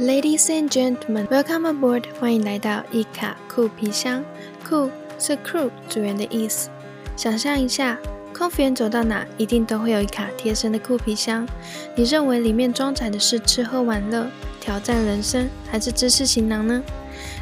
[0.00, 2.04] Ladies and gentlemen, welcome aboard！
[2.18, 4.24] 欢迎来到一卡酷皮箱。
[4.66, 6.70] 酷是 crew 组员的意思。
[7.14, 7.98] 想象一下，
[8.34, 11.46] 空服员走到哪，一定都会有一卡贴身的酷皮箱。
[11.94, 14.26] 你认为里面装载的是吃喝玩乐、
[14.62, 16.82] 挑战人生，还是知识行囊呢？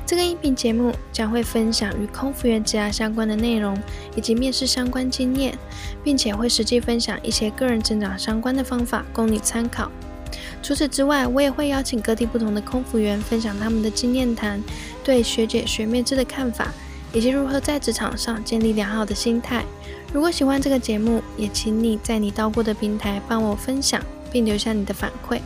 [0.05, 3.79] 这个音频节目将会分享与空服员职涯相关的内容，
[4.17, 5.57] 以及面试相关经验，
[6.03, 9.89] 并且会实际分享一些个人成长相关的方法，供你参考。
[10.63, 14.63] 除此之外，我也会邀请各地不同的空服员分享他们的经验谈，
[15.03, 16.73] 对学姐学妹制的看法，
[17.13, 19.65] 以及如何在职场上建立良好的心态。
[20.13, 25.41] 如果喜欢这个节目，也请你在你到过的平台帮我分享，并留下你的反馈。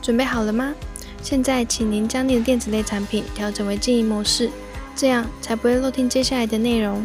[0.00, 0.74] 准备好了吗？
[1.22, 4.48] 现在，请您将你的电子类产品调整为静音模式，
[4.94, 7.04] 这样才不会漏听接下来的内容。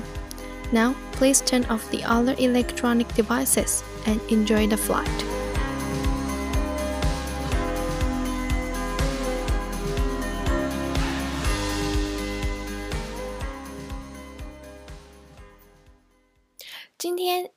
[0.71, 5.30] Now, please turn off the other electronic devices and enjoy the flight.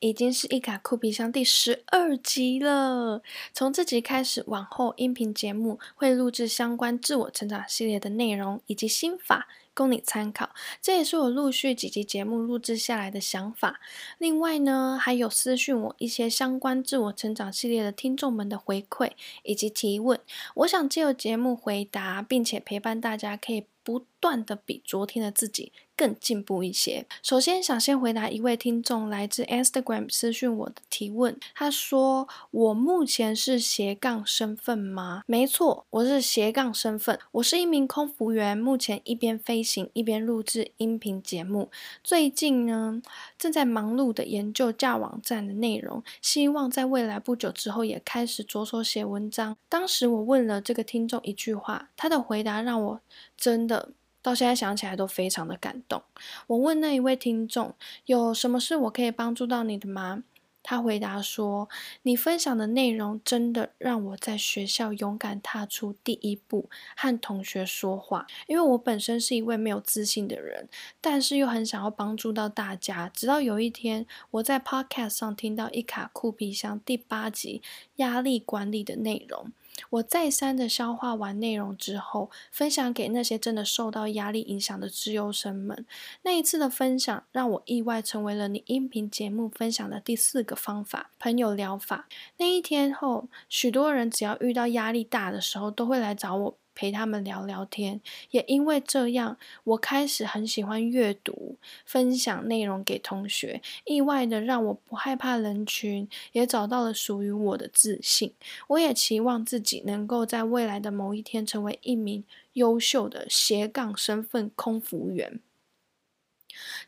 [0.05, 3.23] 已经是一卡酷皮箱第十二集了。
[3.55, 10.51] 从这集开始，往后音频节目会录制相关自我成长系列的内容以及心法，供你参考。
[10.83, 13.81] 这也是我陆续几集节目录制下来的想法。
[14.19, 20.21] 另外呢，还有私讯我一些相关自我成长系列的听众们的回馈以及提问，
[20.57, 25.71] 我想借由节目回答，并且陪伴大家，可以不断的比昨天的自己。
[25.97, 27.07] 更进步一些。
[27.23, 31.39] 首先，想先回答一位听众来自 Instagram 私讯我的提问。
[31.55, 37.17] 他说：“我目前是斜杠身份吗？”没错，我是斜杠身份。
[37.31, 41.71] 我是一名空服员，目前一边飞行一边录制音频节目。
[42.03, 43.01] 最近呢，
[43.39, 49.57] 正在忙碌的研究架网站的内容，希望在未来不久之后也开始着手写文章。
[49.69, 53.01] 当时我问了这个听众一句话，他的回答让我
[53.37, 53.93] 真的。
[54.25, 56.03] 到现在想起来都非常的感动。
[56.47, 57.75] 我问那一位听众
[58.07, 60.25] 有什么事我可以帮助到你的吗？
[60.67, 61.69] 他回答说
[62.05, 68.27] ：“你分享的内容真的让我在学校勇敢踏出第一步，和同学说话。
[68.47, 70.71] 因为我本身是一位没有自信的人，
[71.03, 73.11] 但是又很想要帮助到大家。
[73.11, 77.61] 直到有一天，我在 Podcast 上听到一卡酷皮箱第八集
[77.97, 79.53] 压力管理的内容。”
[79.91, 85.85] 我再三的消化完内容之后，分享给那些真的受到压力影响的自优生们。
[86.23, 92.09] 那一次的分享让我意外成为了你音频节目分享的第四个方法——朋友疗法。
[92.39, 96.59] 那一天后，许多人只要遇到压力大的时候，都会来找我。
[96.75, 108.33] 陪他们聊聊天，也因为这样，我开始很喜欢阅读，分享内容给同学，意外的让我不害怕人群，也找到了属于我的自信。
[108.69, 112.25] 我也期望自己能够在未来的某一天，成为一名
[112.55, 115.41] 优秀的斜杠身份空服员。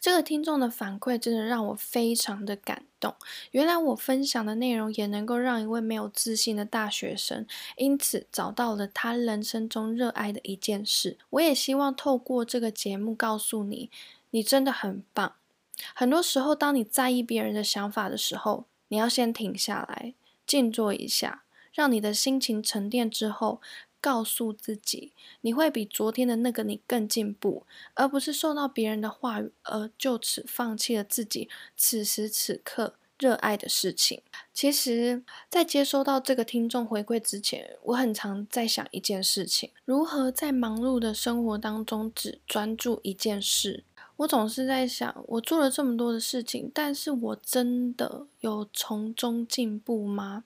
[0.01, 3.15] 这个听众的反馈真的让我非常的感动。
[3.51, 7.47] 原来我分享的内容也能够让一位没有自信的大学生，
[7.77, 11.19] 因此找到了他人生中热爱的一件事。
[11.31, 13.91] 我也希望透过这个节目告诉你，
[14.31, 15.35] 你真的很棒。
[15.95, 20.15] 很多时候，当你在意别人的想法的时候，你要先停下来，
[20.47, 23.61] 静坐一下，让你的心情沉淀之后。
[24.07, 34.23] 告诉自己，你会比昨天的那个你更进步，而不是受到别人的话语而就此放弃了自己此时此刻热爱的事情。
[34.55, 43.83] 其实，在接收到这个听众回馈之前，我很常在想一件事情：如何在忙碌的生活当中只专注一件事。
[44.17, 50.45] 我总是在想，我做了这么多的事情，但是我真的有从中进步吗？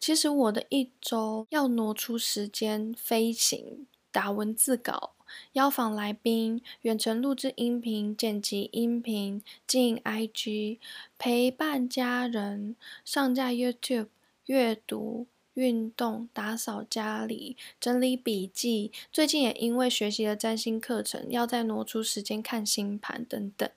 [0.00, 5.12] 其实我的一周要挪出时间飞行、打文字稿、
[5.52, 10.78] 邀访来宾、远程录制音频、剪辑音频、经营 IG、
[11.16, 14.08] 陪伴家人、上架 YouTube、
[14.46, 15.26] 阅读。
[15.54, 23.68] 运动、打扫家里、整理笔记，最近也因为学习了占星课程，要再挪出时间看星盘等等，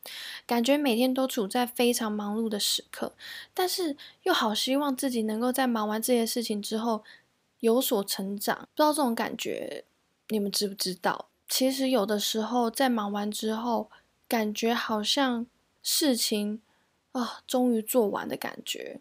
[0.46, 3.14] 感觉每天都处在非常忙碌的时刻，
[3.54, 7.04] 但是又好希望自己能够在忙完这些事情之后
[7.60, 8.58] 有所成长。
[8.76, 9.84] 不知道这种感觉
[10.30, 11.30] 你们知不知道？
[11.48, 13.90] 其实有的时候在忙完之后，
[14.28, 15.46] 感觉好像
[15.82, 16.62] 事情
[17.12, 19.00] 啊终于做完的感觉。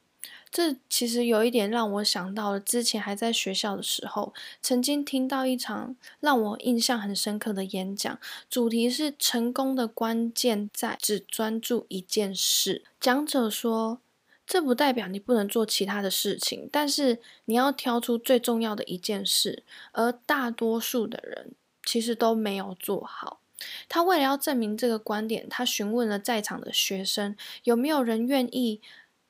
[0.56, 4.32] 这其实有一点让我想到了之前还在学校的时候，
[4.62, 8.18] 曾经听到一场让我印象很深刻的演讲，
[8.48, 12.82] 主题是成功的关键在只专注一件事。
[12.98, 14.00] 讲者说，
[14.46, 19.62] 这不代表你不能做其他的事情，但是你要挑出最重要的一件事，
[19.92, 21.52] 而大多数的人
[21.84, 23.40] 其实都没有做好。
[23.90, 28.80] 他为了要证明这个观点，他询问了在场的学生，有没有人愿意。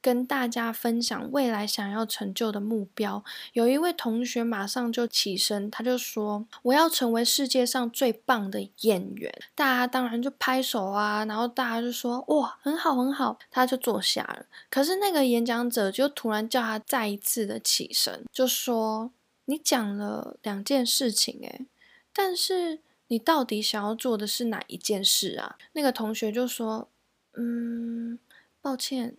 [0.06, 3.24] 跟大家分享未来想要成就的目标。
[3.54, 14.46] 有一位同学马上就起身，他就说：“我要成为世界上最棒的演员。”大家当然就拍手啊，然后大家就说：“哇，很好，很好。”他就坐下了。
[14.70, 19.10] 可是那个演讲者就突然叫他再一次的起身，就说
[19.46, 21.66] ：“你讲了两件事情，诶，
[22.12, 22.78] 但是
[23.08, 26.88] 你到底想要做的是哪一件事啊？”那个同学就说
[27.34, 28.20] ：“嗯，
[28.62, 29.16] 抱歉。”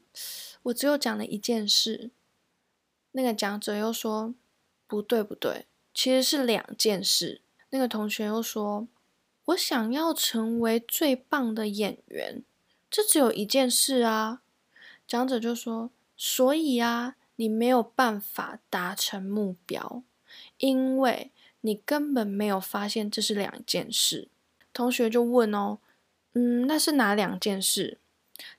[0.68, 2.12] 我只有讲了一件事，
[3.12, 4.34] 那个讲者又说
[4.86, 7.42] 不对不对，其实是两件事。
[7.70, 8.88] 那个同学又说，
[9.46, 12.44] 我想要成为最棒的演员，
[12.90, 14.42] 这只有一件事啊。
[15.08, 20.04] 讲者就说，所以啊，你没有办法达成目标，
[20.58, 21.32] 因为
[21.62, 24.28] 你根本没有发现这是两件事。
[24.74, 25.80] 同学就问哦，
[26.34, 28.00] 嗯，那是哪两件事？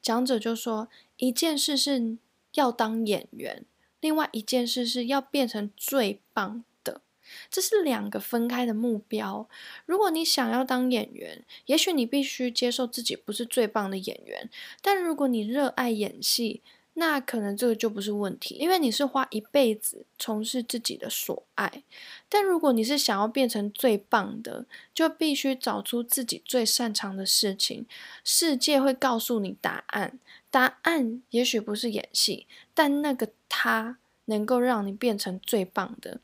[0.01, 0.89] 讲者就说。
[1.19, 2.17] 一件事是
[2.55, 3.65] 要当演员，
[4.01, 7.03] 另外一件事是要变成最棒的，
[7.51, 9.49] 这是两个分开的目标。
[9.85, 14.49] 如果你想要当演员，也许你必须接受自己不是最棒的演员，
[14.81, 16.63] 但如果你热爱演戏，
[17.01, 21.85] 那可能这个就不是问题，因为你是花一辈子从事自己的所爱。
[22.29, 27.87] 但如果你是想要变成最棒的，就必须找出自己最擅长的事情。
[28.25, 30.19] 世界会告诉你答案，
[30.51, 36.19] 答案也许不是演戏，但那个他能够让你变成最棒的。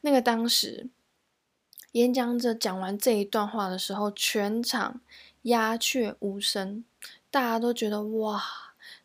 [0.00, 0.88] 那个当时
[1.92, 5.02] 演讲者讲完这一段话的时候，全场
[5.42, 6.86] 鸦雀无声，
[7.30, 8.42] 大家都觉得哇。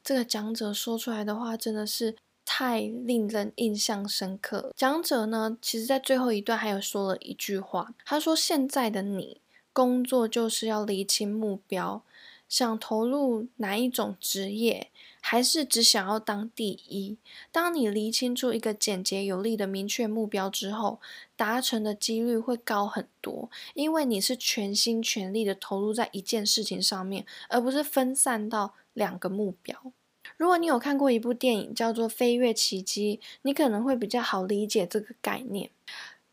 [0.04, 4.74] 这个讲者说出来的话真的是太令人印象深刻。
[4.76, 9.40] 讲者呢，其实在最后一段还有说了一句话，他说：“现在的你
[9.72, 12.02] 工作就是要厘清目标，
[12.50, 14.90] 想投入哪一种职业，
[15.22, 17.18] 还是只想要当第一？
[17.52, 21.00] 当你厘清出一个简洁有力的明确目标之后，
[21.38, 29.94] 达成的几率会高很多，因为你是全心全力的投入在一件事情上面，而不是分散到。”两个目标。
[30.38, 35.70] 如果你有看过一部电影叫做《飞跃奇迹》，你可能会比较好理解这个概念。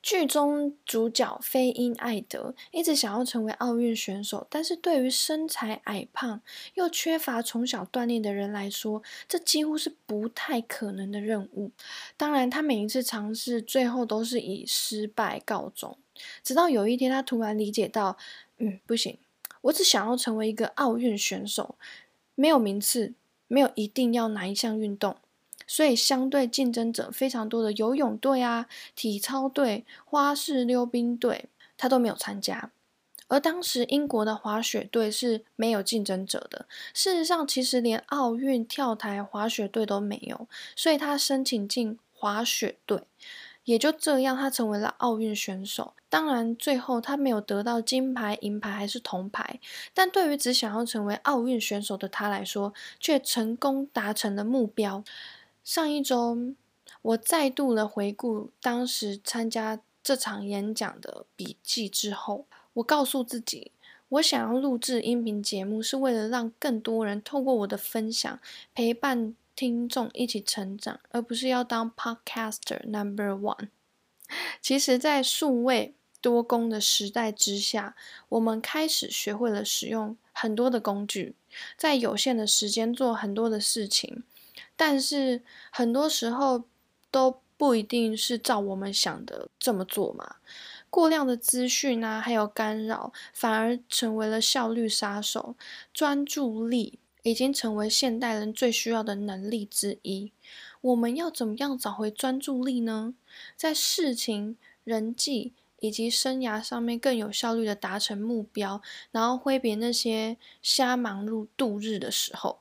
[0.01, 6.41] 剧中主角飞鹰艾德一直想要成为奥运选手，但是对于身材矮胖
[6.75, 11.73] 又缺乏从小锻炼的人来说，这几乎是不太可能的任务。
[12.17, 15.99] 当然，他每一次尝试最后都是以失败告终。
[16.45, 18.17] 直到有一天，他突然理解到，
[18.59, 19.19] 嗯，不行，
[19.63, 21.75] 我只想要成为一个奥运选手。
[22.41, 23.15] 没有名次，
[23.49, 25.17] 没有一定要哪一项运动，
[25.67, 31.47] 所以相对竞争者非常多的游泳队啊、体操队、花式溜冰队，
[31.77, 32.71] 他都没有参加。
[33.27, 36.67] 而当时英国的滑雪队是没有竞争者的。
[36.95, 40.47] 事实上，其实连奥运跳台滑雪队都没有，
[40.77, 43.03] 所以他申请进滑雪队。
[43.69, 45.93] 也就这样，他成为了奥运选手。
[46.09, 49.61] 当然，最后他没有得到金牌、银牌还是铜牌，
[49.93, 55.05] 但对于只想要成为奥运选手的他来说，却成功达成了目标。
[55.63, 56.39] 上一周，
[57.03, 63.73] 我再度的回顾当时参加这场演讲的笔记之后，我告诉自己，
[64.09, 68.41] 我想要录制音频节目，是为了让更多人透过我的分享
[68.75, 69.35] 陪伴。
[69.59, 73.71] 听众一起成长，而不是要当 podcaster number one。
[74.63, 77.97] 其实，在数位多工的时代之下，
[78.29, 81.35] 我们开始学会了使用很多的工具，
[81.77, 84.23] 在有限的时间做很多的事情，
[84.77, 86.63] 但是很多时候
[87.11, 90.37] 都不一定是照我们想的这么做嘛。
[90.89, 95.57] 过量的资讯啊，还有干扰，反而成为了效率杀手，
[95.93, 97.01] 专注力。
[97.29, 100.33] 已经成为现代人最需要的能力之一。
[100.81, 103.15] 我们要怎么样找回专注力呢？
[103.57, 108.81] 在事情、人际以及生涯上面更有效率的达成目标，
[109.11, 112.61] 然后挥别那些瞎忙碌度日的时候。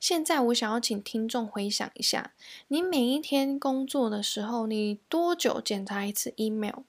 [0.00, 2.32] 现在我想要请听众回想一下，
[2.68, 6.80] 你每一天工作的时候，你多久检查一次 email？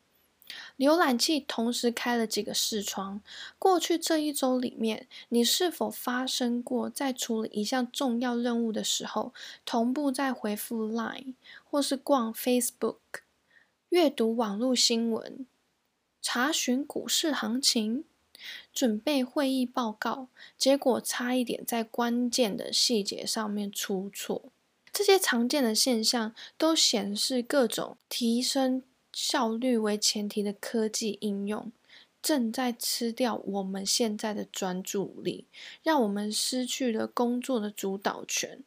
[0.77, 3.21] 浏览器同时开了几个视窗？
[3.57, 9.33] 过去这一周里面，你是否发生过在处理一项重要任务的时候，
[9.65, 11.33] 同步在回复 Line，
[11.69, 12.97] 或是逛 Facebook，
[13.89, 15.45] 阅读网络新闻，
[16.21, 18.05] 查询股市行情，
[18.73, 20.27] 准备会议报告，
[20.57, 24.43] 结果差一点在关键的细节上面出错？
[24.91, 28.81] 这些常见的现象都显示各种提升
[29.21, 31.71] 效率为前提的科技应用
[32.21, 35.45] 正在吃掉我们现在的专注力，
[35.83, 38.63] 让我们失去了工作的主导权，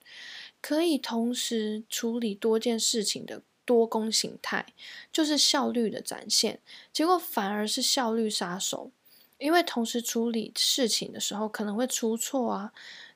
[0.60, 3.42] 可以同时处理多件事情的。
[3.64, 4.66] 多工形态
[5.12, 6.58] 就是效率的展现，
[6.92, 8.90] 结果反而是效率杀手，
[9.38, 12.72] 因为同时处理事情的时候可能会出错啊，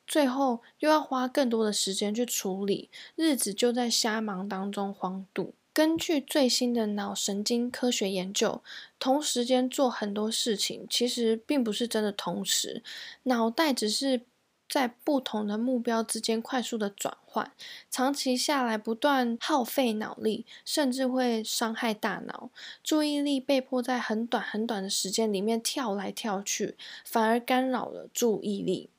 [0.07, 5.53] 最后又要花更多的时间去处理，日子就在瞎忙当中荒度。
[5.77, 8.63] 根据最新的脑神经科学研究，
[8.97, 12.81] 同时间做很多事情，其实并不是真的同时，
[13.23, 14.21] 脑袋只是。
[14.69, 17.53] 在不同的目标之间快速的转换，
[17.89, 22.49] 长期下来不断耗费脑力，甚至会伤害大脑。
[22.83, 28.89] 注意力被迫在很短很短的时间里面跳来跳去，反而干扰了注意力。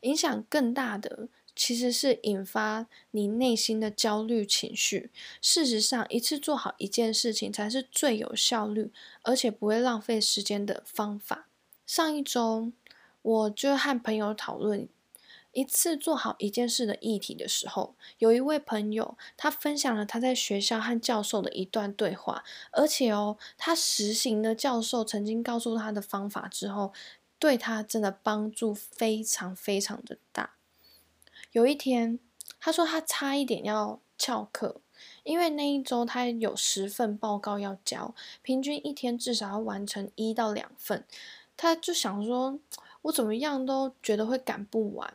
[0.00, 5.10] 影响更大的其实是引发你内心的焦虑情绪。
[5.40, 8.90] 事实上，一次做好一件事情才是最有效率，
[9.22, 11.48] 而且不会浪费时间的方法。
[11.86, 12.72] 上一周，
[13.22, 14.88] 我就和朋友讨论。
[15.54, 26.94] 一次做好一件事的议题的时候，有一位朋友，他分享了他在学校和教授的一段对话，而且哦，他实行的教授曾经告诉他的方法之后，
[27.38, 30.54] 对他真的帮助非常非常的大。
[31.52, 32.18] 有一天，
[32.58, 34.80] 他说他差一点要翘课，
[35.22, 41.04] 因为那一周他有十份报告要交，平均一天至少要完成一到两份，
[41.54, 42.58] 他就想说，
[43.02, 45.12] 我怎么样都觉得会赶不完。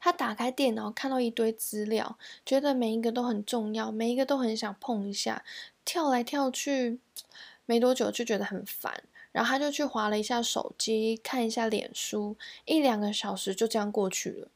[0.00, 5.44] 他打开电脑，看到一堆资料，觉得每一个都很重要，每一个都很想碰一下，
[5.84, 6.98] 跳来跳去，
[7.66, 14.48] 没多久就觉得很烦，然后他就去划了一下手机，看一下脸书，一两个小时就这样过去了。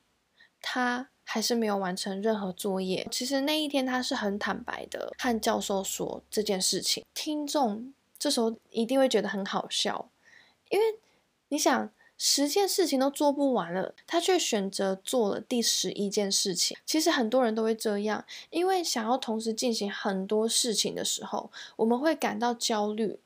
[0.68, 3.06] 他还是没有完成任何作业。
[3.12, 10.10] 其实那一天他是很坦白的和教授说这件事情，听众这时候一定会觉得很好笑，
[10.70, 10.84] 因为
[11.48, 11.90] 你想。
[12.18, 16.74] 十件事情都做不完了，他却选择做了第十一件事情。
[16.86, 23.18] 其实很多人都会这样，因为想要同时进行很多事情的时候，我们会感到焦虑，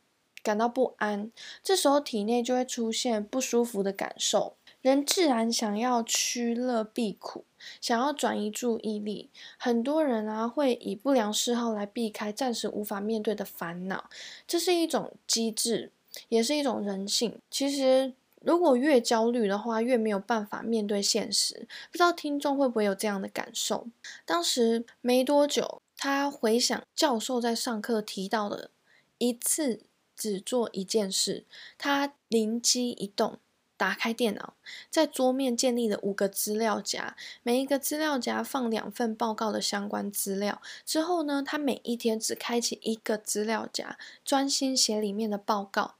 [0.42, 1.30] 感到不安。
[1.62, 7.44] 这时候体内就会出现不舒服的感受，人自然想要趋乐避苦，
[7.80, 9.30] 想要转移注意力。
[9.58, 14.08] 很多人啊，会以不良嗜好来避开暂时无法面对的烦恼，
[14.46, 15.92] 这是一种机制，
[16.28, 17.38] 也是一种人性。
[17.50, 18.12] 其实。
[18.42, 21.68] 如果越焦虑的话，越没有办法面对现实。
[21.92, 23.86] 不知道听众会不会有这样的感受？
[24.24, 28.70] 当时没多久，他回想教授在上课提到的
[29.18, 29.82] 一次
[30.16, 31.44] 只做一件事，
[31.76, 33.38] 他灵机一动，
[33.80, 34.52] 打开电脑，
[34.90, 40.60] 在桌面建立了五个资料夹，每一个资料夹放两份报告的相关资料。
[40.84, 45.94] 之后呢，他每一天只开启一个资料夹，专心写里面的报告。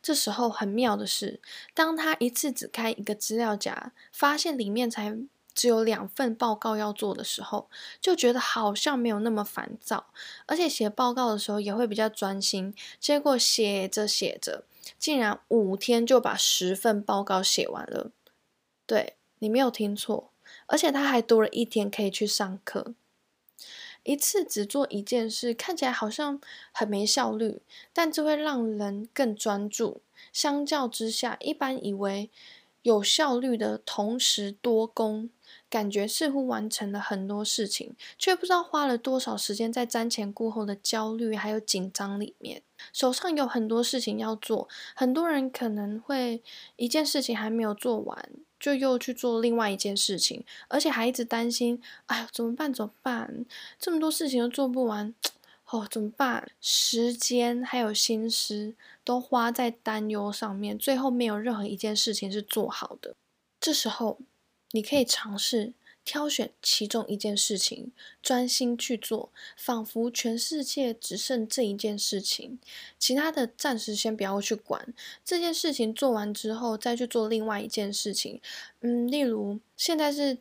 [0.00, 1.40] 这时候很妙的是，
[1.74, 5.18] 当他一次只开一个资料夹，发现里面才
[5.52, 7.68] 只有两份报告要做的时候，
[8.00, 10.06] 就觉得好像没有那么烦躁，
[10.46, 12.72] 而且写报告的时候也会比较专心。
[13.00, 14.64] 结果写着写着，
[14.98, 18.10] 竟然五天就把十份报告写完了。
[18.86, 20.30] 对你没有听错，
[20.66, 22.94] 而且他还多了一天可以去上课。
[24.02, 26.38] 一次只做一件事，看起来好像
[26.72, 27.62] 很没效率，
[27.94, 30.02] 但这会让人更专注。
[30.30, 32.28] 相较之下，一般以为
[32.82, 35.30] 有效率的同时多工，
[35.74, 42.62] 感觉似乎完成了很多事情，却不知道花了多少时间在瞻前顾后的焦虑还有紧张里面。
[42.92, 46.40] 手上有很多事情要做，很多人可能会
[46.76, 48.30] 一件事情还没有做完。
[48.60, 52.72] 就又去做另外一件事情，而且还一直担心，哎呀，怎么办？
[52.72, 53.44] 怎么办？
[53.80, 55.12] 这么多事情都做不完，
[55.70, 56.48] 哦，怎么办？
[56.62, 63.14] 时间还有心思都花在担忧上面，最后没有任何一件事情是做好的。
[63.60, 64.18] 这时候，
[64.74, 65.72] 你可以尝试。
[66.06, 67.90] 挑选其中一件事情，
[68.22, 72.58] 专心去做，仿佛全世界只剩这一件事情，
[72.98, 74.92] 其他的暂时先不要去管。
[75.24, 78.38] 这件事情做完之后，再去做另外一件事情。
[78.80, 80.36] 嗯，例如现在是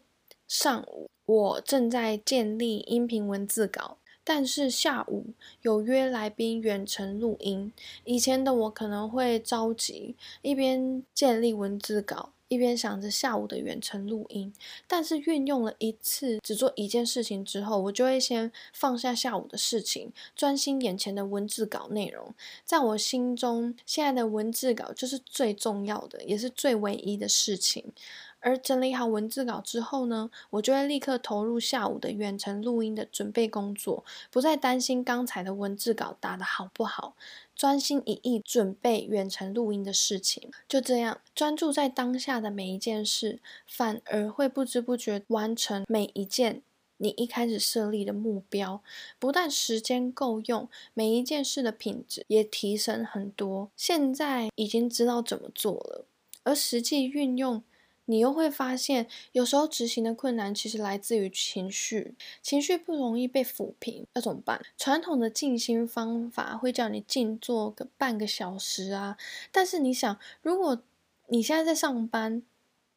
[0.49, 5.27] 上午，我正在建立音频文字稿，但是下午
[5.61, 7.71] 有约来宾远程录音。
[8.03, 12.33] 以前的我可能会着急，一边建立文字稿。
[12.53, 14.53] 一边想着下午的远程录音，
[14.87, 22.33] 但是运用了一次只做一件事情之后，我就会先放下下午的事情，专心眼前的文字稿内容。
[22.63, 27.91] 在我心中，现在的文字稿就是最重要的，也是最唯一的事情。
[28.45, 37.15] 而整理好文字稿之后呢，我就会立刻投入下午的远程录音的准备工作，不再担心刚才的文字稿打得好不好，
[37.55, 40.51] 专心一意准备远程录音的事情。
[40.67, 46.61] 就这样专注在当下的每一件事，反而会不知不觉完成每一件
[46.97, 48.81] 你一开始设立的目标。
[49.19, 53.69] 不但时间够用，每一件事的品质也提升很多。
[53.75, 56.05] 现在已经知道怎么做了，
[56.43, 57.63] 而实际运用。
[58.05, 64.61] 你又会发现，有时候执行的困难其实来自于情绪，情绪不容易被抚平，那怎么办？
[64.77, 69.17] 传统的静心方法会叫你静坐个半个小时啊，
[69.51, 70.81] 但是你想，如果
[71.27, 72.43] 你现在在上班，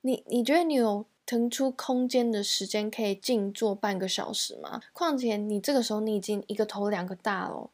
[0.01, 4.81] 你你觉得你有腾出空间的时间可以静坐半个小时吗？
[4.93, 7.71] 况且你这个时候你已经一个头两个大了，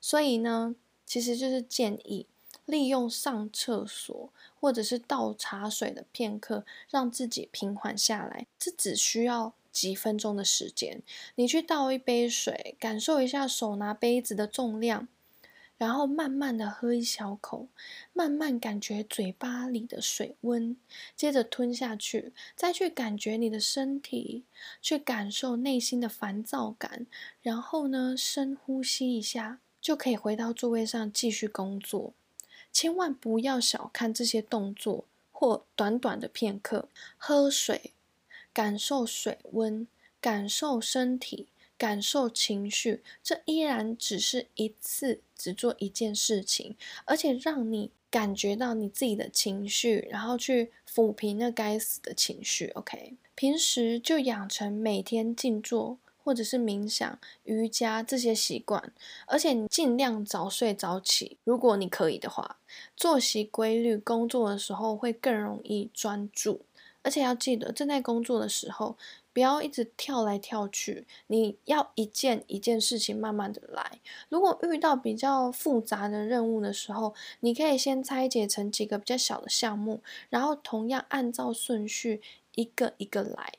[0.00, 0.74] 所以呢，
[1.04, 2.26] 其实就是建议
[2.66, 4.30] 利用上厕所。
[4.58, 8.46] 或者是倒茶水的片刻，让自己平缓下来。
[8.58, 11.02] 这只需要几分钟的时间。
[11.36, 15.06] 你去倒一杯水，感受一下手拿杯子的重量，
[15.78, 17.68] 然后慢慢的喝一小口，
[18.12, 20.76] 慢慢感觉嘴巴里的水温，
[21.14, 24.42] 接着吞下去，再去感觉你的身体，
[24.82, 27.06] 去感受内心的烦躁感，
[27.40, 32.14] 然后呢，深呼吸一下，就可以回到座位上继续工作。
[32.76, 36.90] 千万不要小看这些动作或短短的片刻。
[37.16, 37.94] 喝水，
[38.52, 39.88] 感受水温，
[40.20, 52.66] 感受身体，感受情绪，这依然只是一次只做一件事情，而且让你感觉到你自己的情绪，然后去抚平那该死的情绪。
[52.74, 55.96] OK，平时就养成每天静坐。
[56.26, 58.92] 或者是冥想、瑜伽这些习惯，
[59.28, 61.38] 而且你尽量早睡早起。
[61.44, 62.58] 如果你可以的话，
[62.96, 66.62] 作息规律，工作的时候会更容易专注。
[67.02, 68.96] 而且要记得，正在工作的时候，
[69.32, 74.00] 不要一直跳来跳去，你要一件一件事情慢慢的来。
[74.28, 82.20] 如果遇到比较复杂的任务的时候，你可以先拆解成几个比较小的项目，然后同样按照顺序
[82.56, 83.52] 一个一个来。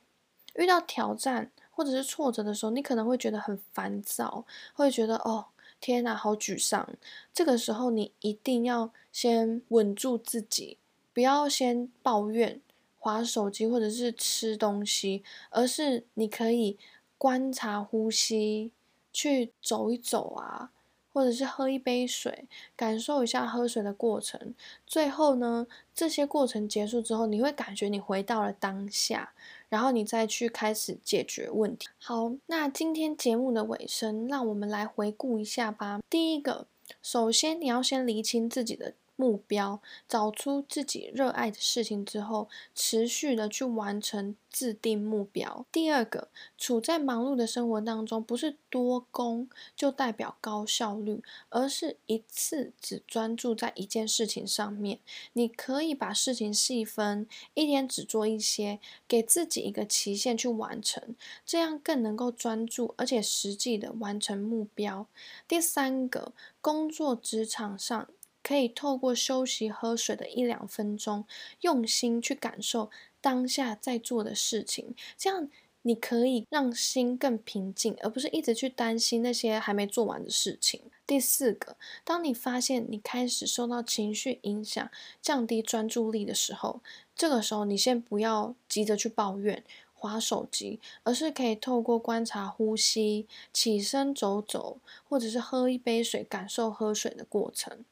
[0.55, 1.49] 遇到挑战。
[1.77, 5.45] 或者是挫折的时候，你可能会觉得很烦躁，会觉得哦
[5.79, 6.89] 天哪，好沮丧。
[7.31, 10.79] 这个时候，你一定要先稳住自己，
[11.13, 12.59] 不要先抱怨、
[12.97, 16.79] 划手机或者是吃东西，而是你可以
[17.15, 18.71] 观察呼吸，
[19.13, 20.71] 去走一走啊。
[21.17, 24.53] 或者是喝一杯水，感受一下喝水的过程。
[24.85, 29.33] 最后呢，这些过程结束之后，你会感觉你回到了当下，
[29.67, 31.87] 然后你再去开始解决问题。
[31.97, 35.99] 好，那今天节目的尾声，让我们来回顾一下吧。
[36.07, 36.67] 第一个，
[37.01, 38.93] 首先你要先厘清自己的。
[39.17, 45.65] 目标，找出自己热爱的事情之后，持续的去完成制定目标。
[45.71, 54.99] 第二个，处在忙碌的生活当中，不是多工就代表高效率，而是一次只专注在一件事情上面。
[55.33, 65.07] 你可以把事情细分，一天只做一些，给自己一个期限去完成，这样更能够专注而且实际的完成目标。
[65.47, 68.07] 第三个，工作职场上。
[68.47, 71.25] 可以透过休息、喝水的一两分钟，
[71.59, 75.49] 用心去感受当下在做的事情，这样
[75.81, 80.79] 你可以让心更平静，而不是一直去担心那些还没做完的事情。
[81.05, 84.89] 第四个，当你发现你开始受到情绪影响，
[85.21, 86.79] 降低专注力的时候，
[87.13, 89.61] 这个时候你先不要急着去抱怨、
[89.93, 94.77] 划手机，而是可以透过观察呼吸、起身走走，
[95.09, 97.83] 或者是喝一杯水，感受喝水的过程。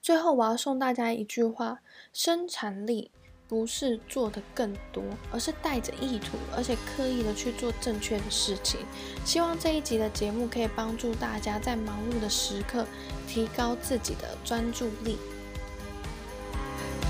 [0.00, 1.78] 最后，我要送大家一句话：
[2.12, 3.10] 生产力
[3.48, 8.80] 不是做的更多，而是带着意图，而且刻意的去做正确的事情。
[9.24, 12.86] 希望这一集的节目可以帮助大家在忙碌的时刻
[13.28, 15.18] 提高自己的专注力。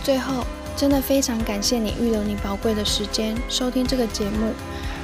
[0.03, 0.45] 最后，
[0.77, 4.53] 真的非常感谢你预留你宝贵的时间收听这个节目。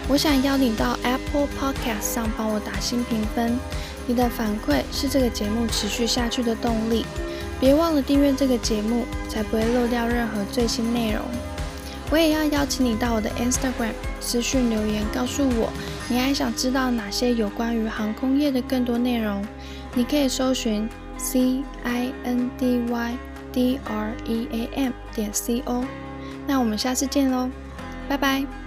[0.09, 3.59] 我想邀你到 Apple Podcast 上帮我打新评分，
[4.07, 7.05] 你的反馈是这个节目持续下去的动力。
[7.61, 11.23] 别忘了订阅这个节目，才不会漏掉任何最新内容。
[12.11, 15.71] 我也要邀请你到我的 Instagram 私讯留言，告诉我
[16.09, 19.45] 你还想知道哪些有关于航空业的更多内容。
[19.95, 23.19] 你可以搜寻 C I N D Y
[23.53, 25.85] D R E A M 点 C O。
[26.47, 27.51] 那我们下次见喽，
[28.09, 28.58] 拜拜。